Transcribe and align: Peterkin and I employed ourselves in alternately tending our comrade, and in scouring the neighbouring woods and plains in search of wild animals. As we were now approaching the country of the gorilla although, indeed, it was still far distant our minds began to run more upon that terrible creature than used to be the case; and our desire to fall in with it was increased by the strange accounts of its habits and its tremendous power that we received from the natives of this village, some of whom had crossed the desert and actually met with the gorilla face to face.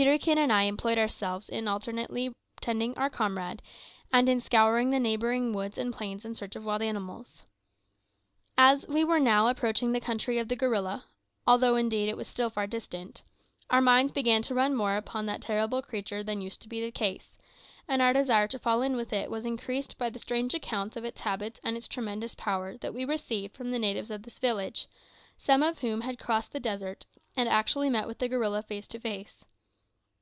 Peterkin 0.00 0.38
and 0.38 0.50
I 0.50 0.62
employed 0.62 0.96
ourselves 0.96 1.50
in 1.50 1.68
alternately 1.68 2.34
tending 2.62 2.96
our 2.96 3.10
comrade, 3.10 3.60
and 4.10 4.30
in 4.30 4.40
scouring 4.40 4.88
the 4.88 4.98
neighbouring 4.98 5.52
woods 5.52 5.76
and 5.76 5.92
plains 5.92 6.24
in 6.24 6.34
search 6.34 6.56
of 6.56 6.64
wild 6.64 6.80
animals. 6.80 7.42
As 8.56 8.88
we 8.88 9.04
were 9.04 9.20
now 9.20 9.46
approaching 9.48 9.92
the 9.92 10.00
country 10.00 10.38
of 10.38 10.48
the 10.48 10.56
gorilla 10.56 11.04
although, 11.46 11.76
indeed, 11.76 12.08
it 12.08 12.16
was 12.16 12.28
still 12.28 12.48
far 12.48 12.66
distant 12.66 13.22
our 13.68 13.82
minds 13.82 14.10
began 14.10 14.40
to 14.40 14.54
run 14.54 14.74
more 14.74 14.96
upon 14.96 15.26
that 15.26 15.42
terrible 15.42 15.82
creature 15.82 16.22
than 16.22 16.40
used 16.40 16.62
to 16.62 16.68
be 16.70 16.80
the 16.80 16.90
case; 16.90 17.36
and 17.86 18.00
our 18.00 18.14
desire 18.14 18.48
to 18.48 18.58
fall 18.58 18.80
in 18.80 18.96
with 18.96 19.12
it 19.12 19.30
was 19.30 19.44
increased 19.44 19.98
by 19.98 20.08
the 20.08 20.18
strange 20.18 20.54
accounts 20.54 20.96
of 20.96 21.04
its 21.04 21.20
habits 21.20 21.60
and 21.62 21.76
its 21.76 21.86
tremendous 21.86 22.34
power 22.34 22.74
that 22.78 22.94
we 22.94 23.04
received 23.04 23.54
from 23.54 23.70
the 23.70 23.78
natives 23.78 24.10
of 24.10 24.22
this 24.22 24.38
village, 24.38 24.88
some 25.36 25.62
of 25.62 25.80
whom 25.80 26.00
had 26.00 26.18
crossed 26.18 26.52
the 26.52 26.58
desert 26.60 27.04
and 27.36 27.50
actually 27.50 27.90
met 27.90 28.06
with 28.06 28.18
the 28.18 28.28
gorilla 28.28 28.62
face 28.62 28.88
to 28.88 28.98
face. 28.98 29.44